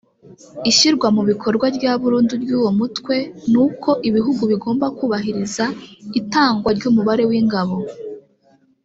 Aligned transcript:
Ishyirwa 0.69 1.07
mu 1.15 1.21
bikorwa 1.29 1.65
rya 1.77 1.91
burundu 2.01 2.33
ry’uwo 2.43 2.69
mutwe 2.79 3.15
ni 3.51 3.57
uko 3.65 3.89
ibihugu 4.09 4.41
bigomba 4.51 4.85
kubahiriza 4.97 5.65
itangwa 6.19 6.69
ry’umubare 6.77 7.23
w’ingabo 7.29 7.77